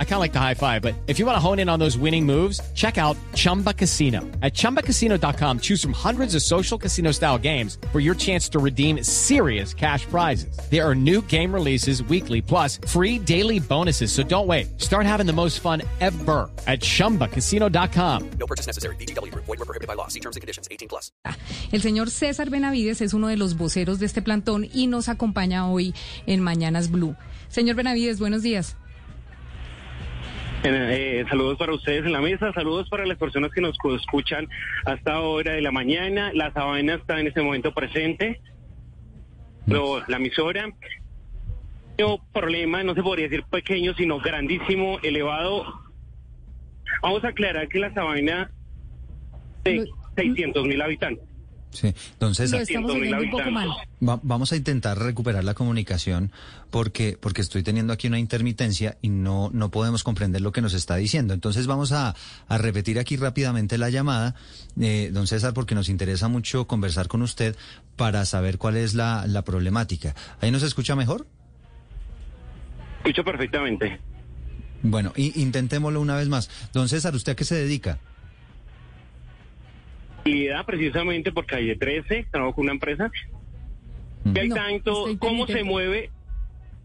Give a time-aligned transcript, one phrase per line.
[0.00, 1.78] I kind of like the high five, but if you want to hone in on
[1.78, 4.22] those winning moves, check out Chumba Casino.
[4.42, 9.04] At ChumbaCasino.com, choose from hundreds of social casino style games for your chance to redeem
[9.04, 10.58] serious cash prizes.
[10.68, 14.10] There are new game releases weekly, plus free daily bonuses.
[14.10, 14.80] So don't wait.
[14.80, 18.30] Start having the most fun ever at ChumbaCasino.com.
[18.40, 18.96] No purchase necessary.
[18.96, 19.32] BGW.
[19.32, 20.08] Void were prohibited by law.
[20.08, 20.66] See terms and conditions.
[20.72, 21.12] 18 plus.
[21.70, 25.68] El señor César Benavides es uno de los voceros de este plantón y nos acompaña
[25.68, 25.94] hoy
[26.26, 27.14] en Mañanas Blue.
[27.48, 28.76] Señor Benavides, buenos días.
[30.64, 34.48] Eh, saludos para ustedes en la mesa, saludos para las personas que nos escuchan
[34.84, 36.32] hasta ahora de la mañana.
[36.34, 38.40] La sabana está en este momento presente.
[39.66, 40.66] Pero la emisora,
[41.98, 45.64] no problema, no se podría decir pequeño, sino grandísimo, elevado.
[47.02, 48.50] Vamos a aclarar que la sabana
[49.62, 49.86] de
[50.16, 51.27] 600 mil habitantes.
[51.70, 53.68] Sí, don César, Lo estamos 100.000 oyendo un poco mal.
[54.06, 56.32] va- vamos a intentar recuperar la comunicación
[56.70, 60.72] porque, porque estoy teniendo aquí una intermitencia y no, no podemos comprender lo que nos
[60.72, 61.34] está diciendo.
[61.34, 62.14] Entonces vamos a,
[62.48, 64.34] a repetir aquí rápidamente la llamada,
[64.80, 67.54] eh, don César, porque nos interesa mucho conversar con usted
[67.96, 70.14] para saber cuál es la, la problemática.
[70.40, 71.26] ¿Ahí nos escucha mejor?
[72.98, 74.00] Escucho perfectamente.
[74.82, 76.48] Bueno, y intentémoslo una vez más.
[76.72, 77.98] Don César, ¿usted a qué se dedica?
[80.66, 83.10] Precisamente por calle 13, trabajo con una empresa.
[84.32, 86.10] Que hay No, tanto, cómo se mueve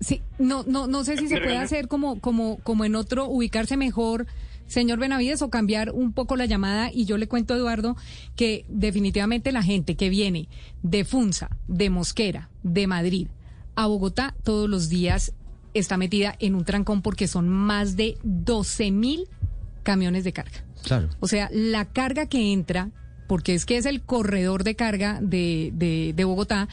[0.00, 3.26] Sí, no, no, no sé si se ¿Me puede hacer como, como, como en otro,
[3.26, 4.26] ubicarse mejor,
[4.66, 6.90] señor Benavides, o cambiar un poco la llamada.
[6.92, 7.96] Y yo le cuento, Eduardo,
[8.34, 10.48] que definitivamente la gente que viene
[10.82, 13.28] de Funza, de Mosquera, de Madrid,
[13.74, 15.34] a Bogotá, todos los días
[15.74, 19.28] está metida en un trancón porque son más de 12 mil
[19.82, 20.64] camiones de carga.
[20.82, 21.10] Claro.
[21.20, 22.90] O sea, la carga que entra,
[23.30, 26.68] porque es que es el corredor de carga de, de, de Bogotá,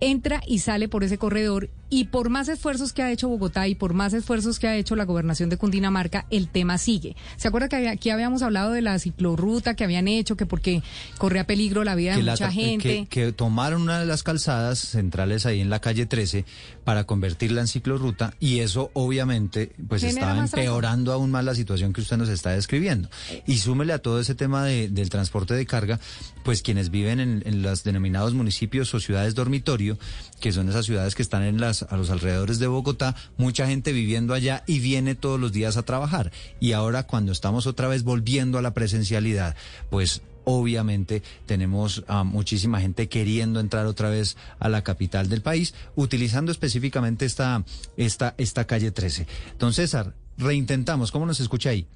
[0.00, 3.74] entra y sale por ese corredor y por más esfuerzos que ha hecho Bogotá y
[3.74, 7.14] por más esfuerzos que ha hecho la gobernación de Cundinamarca, el tema sigue.
[7.36, 10.82] ¿Se acuerda que aquí habíamos hablado de la ciclorruta que habían hecho, que porque
[11.18, 12.78] corría peligro la vida de que, la mucha tra- gente?
[12.88, 16.44] que, que tomaron una de las calzadas centrales ahí en la calle 13
[16.84, 22.00] para convertirla en ciclorruta y eso obviamente pues estaba empeorando aún más la situación que
[22.00, 23.08] usted nos está describiendo.
[23.46, 26.00] Y súmele a todo ese tema de- del transporte de carga,
[26.44, 29.98] pues quienes viven en, en los denominados municipios o ciudades dormitorio,
[30.40, 33.92] que son esas ciudades que están en las, a los alrededores de Bogotá, mucha gente
[33.92, 36.30] viviendo allá y viene todos los días a trabajar.
[36.60, 39.56] Y ahora cuando estamos otra vez volviendo a la presencialidad,
[39.90, 45.74] pues obviamente tenemos a muchísima gente queriendo entrar otra vez a la capital del país,
[45.96, 47.64] utilizando específicamente esta,
[47.96, 49.26] esta, esta calle 13.
[49.58, 51.86] Don César, reintentamos, ¿cómo nos escucha ahí?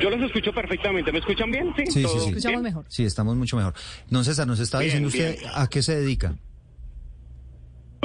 [0.00, 1.12] Yo los escucho perfectamente.
[1.12, 1.72] ¿Me escuchan bien?
[1.76, 2.28] Sí, Sí, sí, ¿Todo sí.
[2.30, 2.62] Escuchamos bien?
[2.62, 2.84] mejor.
[2.88, 3.74] Sí, estamos mucho mejor.
[4.08, 5.50] Don César, nos está Bien, diciendo usted bien.
[5.54, 6.36] a qué se dedica.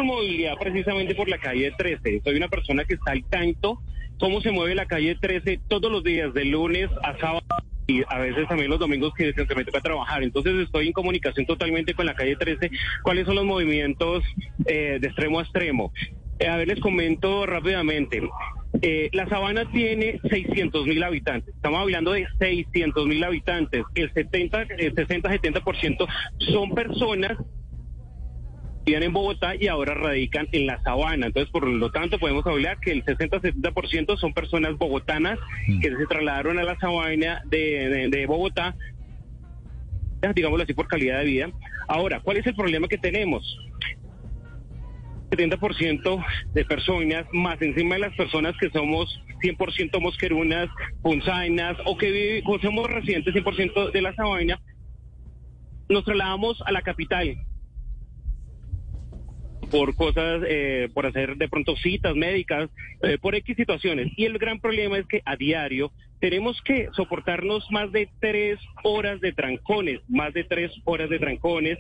[0.04, 2.22] Movilidad precisamente por la calle 13.
[2.24, 3.82] Soy una persona que está al tanto
[4.20, 7.46] cómo se mueve la calle 13 todos los días, de lunes a sábado
[7.88, 10.22] y a veces también los domingos que, que me toca trabajar.
[10.22, 12.70] Entonces estoy en comunicación totalmente con la calle 13.
[13.02, 14.24] ¿Cuáles son los movimientos
[14.66, 15.92] eh, de extremo a extremo?
[16.40, 18.22] Eh, a ver, les comento rápidamente.
[18.82, 21.56] Eh, la sabana tiene 600 mil habitantes.
[21.56, 23.84] Estamos hablando de 600 mil habitantes.
[23.96, 26.08] El 70, el 60-70%
[26.52, 27.38] son personas
[28.88, 31.28] vivían en Bogotá y ahora radican en la sabana.
[31.28, 35.38] Entonces, por lo tanto, podemos hablar que el 60-70% son personas bogotanas
[35.82, 38.78] que se trasladaron a la sabana de, de- de Bogotá,
[40.34, 41.52] digámoslo así, por calidad de vida.
[41.90, 43.58] Ahora, ¿cuál es el problema que tenemos?
[45.32, 50.70] 70% de personas, más encima de las personas que somos 100% mosquerunas,
[51.02, 54.58] punzainas o que vive- o somos residentes 100% de la sabana,
[55.90, 57.38] nos trasladamos a la capital
[59.70, 62.70] por cosas, eh, por hacer de pronto citas médicas,
[63.02, 64.12] eh, por X situaciones.
[64.18, 69.22] Y el gran problema es que a diario tenemos que soportarnos más de tres horas
[69.22, 71.78] de trancones, más de tres horas de trancones.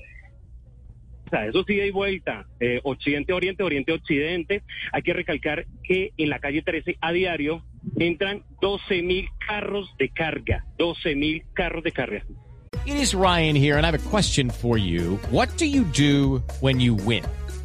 [1.25, 4.63] O sea, eso sí hay vuelta, eh, occidente-oriente, oriente-occidente.
[4.93, 7.63] Hay que recalcar que en la calle 13 a diario
[7.99, 12.23] entran 12 mil carros de carga, 12 mil carros de carga.
[12.85, 15.19] It is Ryan here, and I have a question for you.
[15.29, 17.25] What do you do when you win?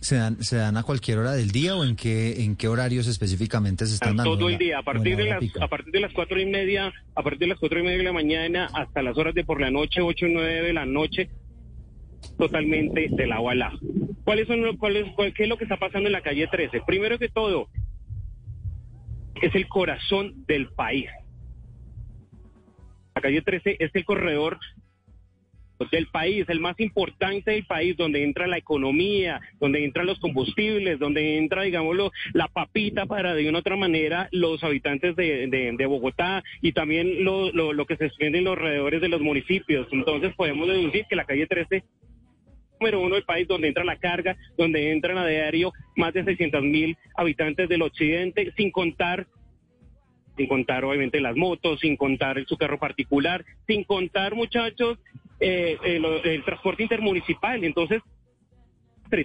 [0.00, 3.06] ¿se dan, ¿se dan a cualquier hora del día o en qué, en qué horarios
[3.06, 4.36] específicamente se están dando?
[4.38, 5.62] todo ¿En el día, a partir de las pico?
[5.62, 8.04] a partir de las cuatro y media, a partir de las cuatro y media de
[8.04, 11.28] la mañana hasta las horas de por la noche, ocho y nueve de la noche,
[12.38, 13.72] totalmente de la a la.
[14.24, 16.80] ¿Cuáles son, los- cuáles, cuál- qué es lo que está pasando en la calle 13?
[16.86, 17.68] Primero que todo,
[19.40, 21.06] es el corazón del país.
[23.14, 24.58] La calle 13 es el corredor
[25.90, 30.98] del país, el más importante del país, donde entra la economía, donde entran los combustibles,
[30.98, 35.86] donde entra, digámoslo, la papita para de una otra manera los habitantes de, de- de
[35.86, 39.86] Bogotá y también lo, lo- que se expende en los alrededores de los municipios.
[39.92, 41.84] Entonces podemos deducir que la calle 13
[42.80, 46.62] número uno del país donde entra la carga, donde entran a diario más de 600
[46.62, 49.26] mil habitantes del occidente, sin contar
[50.36, 54.98] sin contar obviamente las motos, sin contar su carro particular, sin contar muchachos
[55.40, 57.62] eh, eh, el transporte intermunicipal.
[57.64, 58.02] Entonces,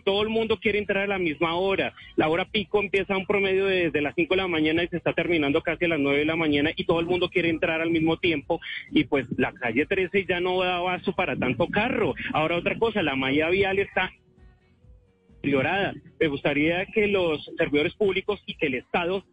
[0.03, 1.93] todo el mundo quiere entrar a la misma hora.
[2.15, 4.87] La hora pico empieza a un promedio de- desde las 5 de la mañana y
[4.87, 7.49] se está terminando casi a las 9 de la mañana y todo el mundo quiere
[7.49, 8.61] entrar al mismo tiempo
[8.91, 12.13] y pues la calle 13 ya no da vaso para tanto carro.
[12.31, 14.11] Ahora otra cosa, la malla vial está
[15.37, 15.93] deteriorada.
[16.19, 19.23] Me gustaría que los servidores públicos y que el Estado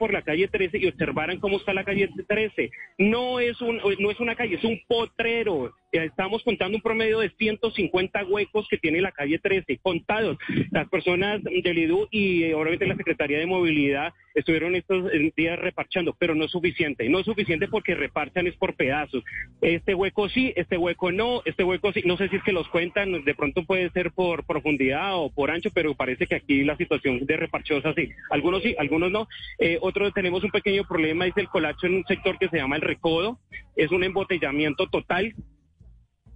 [0.00, 2.70] por la calle 13 y observaran cómo está la calle 13.
[2.96, 5.74] No es un no es una calle, es un potrero.
[5.92, 10.38] Ya Estamos contando un promedio de 150 huecos que tiene la calle 13, contados.
[10.70, 15.58] Las personas del IDU y eh, obviamente la Secretaría de Movilidad estuvieron estos eh, días
[15.58, 17.08] reparchando, pero no es suficiente.
[17.08, 19.24] No es suficiente porque reparchan es por pedazos.
[19.62, 22.02] Este hueco sí, este hueco no, este hueco sí.
[22.04, 25.50] No sé si es que los cuentan, de pronto puede ser por profundidad o por
[25.50, 28.10] ancho, pero parece que aquí la situación de reparcho es así.
[28.30, 29.26] Algunos sí, algunos no.
[29.58, 32.76] Eh, otros tenemos un pequeño problema, es el colapso en un sector que se llama
[32.76, 33.40] el recodo.
[33.74, 35.34] Es un embotellamiento total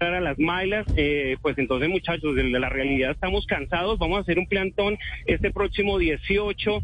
[0.00, 4.38] a las mailas, eh, pues entonces muchachos, de la realidad estamos cansados, vamos a hacer
[4.38, 6.82] un plantón este próximo 18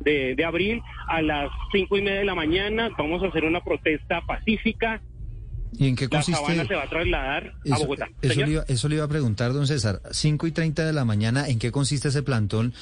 [0.00, 3.60] de, de abril a las cinco y media de la mañana, vamos a hacer una
[3.60, 5.00] protesta pacífica,
[5.78, 6.40] ¿Y en qué la consiste?
[6.40, 8.08] sabana se va a trasladar a Bogotá.
[8.22, 10.00] eso le, iba, eso le iba a preguntar, don César.
[10.10, 12.72] 5 y 30 de la mañana, ¿en qué consiste ese plantón?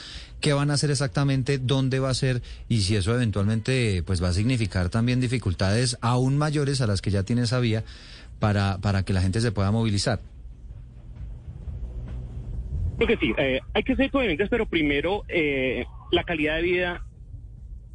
[0.41, 1.59] ¿Qué van a hacer exactamente?
[1.59, 2.43] ¿Dónde va a ser?
[2.69, 7.11] Y si eso eventualmente pues va a significar también dificultades aún mayores a las que
[7.11, 7.85] ya tiene esa vía
[8.45, 10.21] para, para que la gente se pueda movilizar.
[12.99, 17.07] Creo que sí, eh, hay que ser coherentes, pero primero eh, la calidad de vida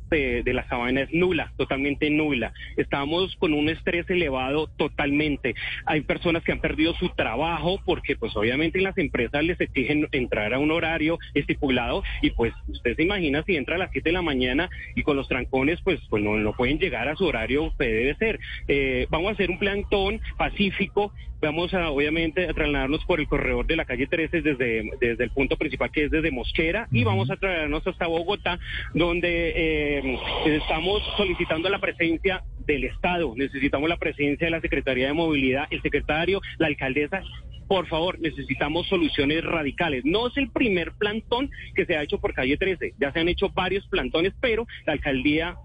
[0.10, 2.54] de, de la sabana es nula, totalmente nula.
[2.78, 5.56] Estamos con un estrés elevado totalmente.
[5.86, 10.54] Hay personas que han perdido su trabajo porque pues obviamente las empresas les exigen entrar
[10.54, 14.14] a un horario estipulado y pues usted se imagina si entra a las 7 de
[14.14, 17.74] la mañana y con los trancones pues, pues no, no pueden llegar a su horario
[17.78, 18.40] que debe ser.
[18.68, 23.66] Eh, vamos a hacer un plantón pacífico Vamos a, obviamente, a trasladarnos por el corredor
[23.66, 27.32] de la calle 13 desde, desde el punto principal que es desde Mosquera y vamos
[27.32, 28.60] a trasladarnos hasta Bogotá,
[28.94, 29.99] donde eh,
[30.46, 33.34] estamos solicitando la presencia del Estado.
[33.36, 37.22] Necesitamos la presencia de la Secretaría de Movilidad, el secretario, la alcaldesa.
[37.68, 40.04] Por favor, necesitamos soluciones radicales.
[40.04, 42.96] No es el primer plantón que se ha hecho por calle 13.
[43.00, 45.56] Ya se han hecho varios plantones, pero la alcaldía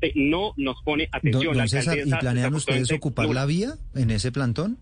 [0.00, 1.44] eh, no nos pone Don, atención.
[1.44, 4.78] don la César, ¿y alcaldesa planean ustedes ocupar la vía en ese plantón?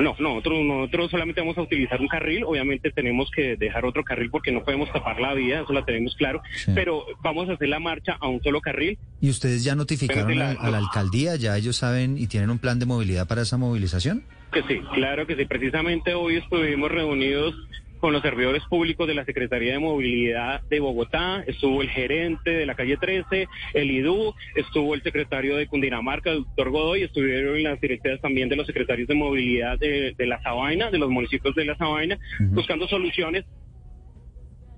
[0.00, 2.44] No, no, nosotros, nosotros solamente vamos a utilizar un carril.
[2.44, 6.14] Obviamente tenemos que dejar otro carril porque no podemos tapar la vía, eso la tenemos
[6.16, 6.42] claro.
[6.54, 6.72] Sí.
[6.74, 8.98] Pero vamos a hacer la marcha a un solo carril.
[9.20, 11.36] ¿Y ustedes ya notificaron Pero a, la- a la alcaldía?
[11.36, 14.24] ¿Ya ellos saben y tienen un plan de movilidad para esa movilización?
[14.52, 15.44] Que sí, claro que sí.
[15.44, 17.54] Precisamente hoy estuvimos reunidos
[18.00, 22.64] con los servidores públicos de la Secretaría de Movilidad de Bogotá, estuvo el gerente de
[22.66, 27.78] la calle 13, el IDU, estuvo el secretario de Cundinamarca, el doctor Godoy, estuvieron las
[27.80, 31.66] directivas también de los secretarios de movilidad de, de la Sabana, de los municipios de
[31.66, 32.54] la Sabana, Ujú.
[32.54, 33.44] buscando soluciones,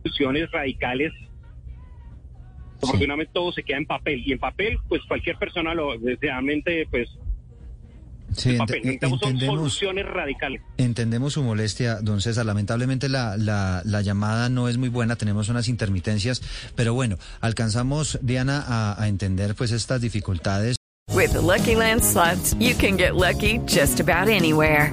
[0.03, 1.13] soluciones radicales.
[2.83, 7.09] Afortunadamente todo se queda en papel y en papel pues cualquier persona lo deseadamente pues
[8.37, 8.83] Sí, ent- papel.
[8.85, 10.63] Necesitamos soluciones radicales.
[10.77, 12.47] Entendemos su molestia, don César.
[12.47, 16.43] Lamentablemente la, la, la llamada no es muy buena, tenemos unas intermitencias,
[16.75, 20.77] pero bueno, alcanzamos, Diana, a, a entender pues estas dificultades.
[21.13, 24.93] With the Lucky Land slots, you can get lucky just about anywhere.